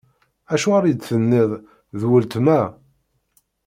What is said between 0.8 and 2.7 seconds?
i d-tenniḍ: D weltma?